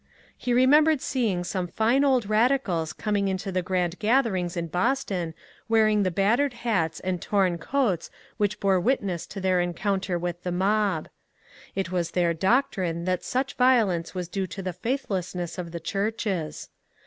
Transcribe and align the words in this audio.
He 0.35 0.51
re 0.51 0.65
membered 0.65 0.99
seeing 0.99 1.43
some 1.43 1.67
fine 1.67 2.03
old 2.03 2.25
radicals 2.27 2.91
coming 2.91 3.27
into 3.27 3.51
the 3.51 3.61
grand 3.61 3.99
gatherings 3.99 4.57
in 4.57 4.65
Boston 4.65 5.35
wearing 5.69 6.01
the 6.01 6.09
battered 6.09 6.53
hats 6.65 6.99
and 7.01 7.21
torn 7.21 7.59
coats 7.59 8.09
which 8.37 8.59
bore 8.59 8.79
witness 8.79 9.27
to 9.27 9.39
their 9.39 9.61
encounter 9.61 10.17
with 10.17 10.41
the 10.41 10.51
mob. 10.51 11.07
It 11.75 11.91
was 11.91 12.09
their 12.09 12.33
doctrine 12.33 13.05
that 13.05 13.23
such 13.23 13.53
violence 13.57 14.15
was 14.15 14.27
due 14.27 14.47
to 14.47 14.63
the 14.63 14.73
faithlessness 14.73 15.59
of 15.59 15.71
the 15.71 15.79
churches. 15.79 16.69